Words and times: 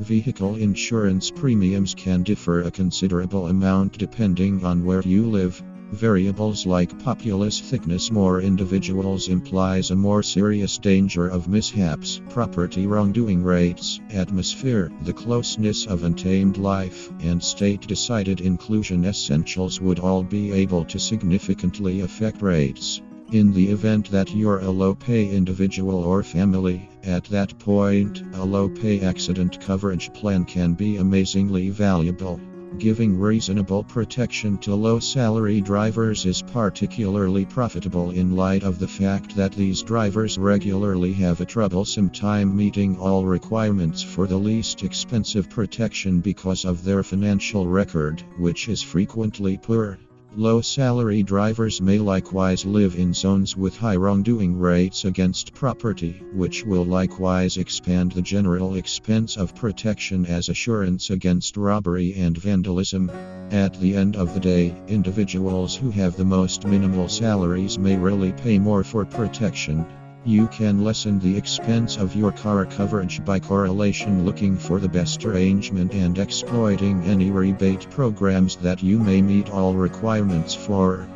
Vehicle 0.00 0.56
insurance 0.56 1.30
premiums 1.30 1.94
can 1.94 2.24
differ 2.24 2.62
a 2.62 2.70
considerable 2.70 3.46
amount 3.46 3.96
depending 3.96 4.64
on 4.64 4.84
where 4.84 5.02
you 5.02 5.24
live. 5.26 5.62
Variables 5.92 6.66
like 6.66 6.98
populace 7.04 7.60
thickness 7.60 8.10
more 8.10 8.40
individuals 8.40 9.28
implies 9.28 9.92
a 9.92 9.96
more 9.96 10.20
serious 10.20 10.78
danger 10.78 11.28
of 11.28 11.46
mishaps, 11.46 12.20
property 12.28 12.88
wrongdoing 12.88 13.44
rates, 13.44 14.00
atmosphere, 14.10 14.90
the 15.02 15.12
closeness 15.12 15.86
of 15.86 16.02
untamed 16.02 16.56
life, 16.56 17.12
and 17.20 17.40
state 17.40 17.86
decided 17.86 18.40
inclusion 18.40 19.04
essentials 19.04 19.80
would 19.80 20.00
all 20.00 20.24
be 20.24 20.50
able 20.50 20.84
to 20.86 20.98
significantly 20.98 22.00
affect 22.00 22.42
rates. 22.42 23.00
In 23.32 23.52
the 23.52 23.68
event 23.70 24.10
that 24.10 24.34
you're 24.34 24.60
a 24.60 24.70
low 24.70 24.94
pay 24.94 25.34
individual 25.34 26.04
or 26.04 26.22
family, 26.22 26.88
at 27.02 27.24
that 27.24 27.58
point, 27.58 28.22
a 28.34 28.44
low 28.44 28.68
pay 28.68 29.00
accident 29.00 29.60
coverage 29.60 30.12
plan 30.12 30.44
can 30.44 30.74
be 30.74 30.98
amazingly 30.98 31.70
valuable. 31.70 32.38
Giving 32.78 33.18
reasonable 33.18 33.82
protection 33.84 34.58
to 34.58 34.74
low 34.74 34.98
salary 34.98 35.60
drivers 35.60 36.26
is 36.26 36.42
particularly 36.42 37.44
profitable 37.44 38.10
in 38.10 38.36
light 38.36 38.62
of 38.62 38.78
the 38.78 38.88
fact 38.88 39.34
that 39.36 39.52
these 39.52 39.82
drivers 39.82 40.38
regularly 40.38 41.12
have 41.14 41.40
a 41.40 41.46
troublesome 41.46 42.10
time 42.10 42.56
meeting 42.56 42.98
all 42.98 43.24
requirements 43.24 44.02
for 44.02 44.26
the 44.26 44.36
least 44.36 44.82
expensive 44.82 45.48
protection 45.48 46.20
because 46.20 46.64
of 46.64 46.84
their 46.84 47.02
financial 47.02 47.66
record, 47.66 48.22
which 48.38 48.68
is 48.68 48.82
frequently 48.82 49.56
poor. 49.56 49.98
Low 50.36 50.60
salary 50.62 51.22
drivers 51.22 51.80
may 51.80 51.98
likewise 51.98 52.64
live 52.64 52.96
in 52.96 53.14
zones 53.14 53.56
with 53.56 53.76
high 53.76 53.94
wrongdoing 53.94 54.58
rates 54.58 55.04
against 55.04 55.54
property, 55.54 56.20
which 56.32 56.66
will 56.66 56.84
likewise 56.84 57.56
expand 57.56 58.10
the 58.10 58.22
general 58.22 58.74
expense 58.74 59.36
of 59.36 59.54
protection 59.54 60.26
as 60.26 60.48
assurance 60.48 61.10
against 61.10 61.56
robbery 61.56 62.14
and 62.14 62.36
vandalism. 62.36 63.12
At 63.52 63.80
the 63.80 63.94
end 63.94 64.16
of 64.16 64.34
the 64.34 64.40
day, 64.40 64.74
individuals 64.88 65.76
who 65.76 65.92
have 65.92 66.16
the 66.16 66.24
most 66.24 66.66
minimal 66.66 67.08
salaries 67.08 67.78
may 67.78 67.96
really 67.96 68.32
pay 68.32 68.58
more 68.58 68.82
for 68.82 69.04
protection. 69.04 69.86
You 70.26 70.46
can 70.46 70.82
lessen 70.82 71.18
the 71.18 71.36
expense 71.36 71.98
of 71.98 72.16
your 72.16 72.32
car 72.32 72.64
coverage 72.64 73.22
by 73.26 73.40
correlation 73.40 74.24
looking 74.24 74.56
for 74.56 74.80
the 74.80 74.88
best 74.88 75.22
arrangement 75.26 75.92
and 75.92 76.18
exploiting 76.18 77.02
any 77.04 77.30
rebate 77.30 77.90
programs 77.90 78.56
that 78.56 78.82
you 78.82 78.98
may 78.98 79.20
meet 79.20 79.50
all 79.50 79.74
requirements 79.74 80.54
for. 80.54 81.06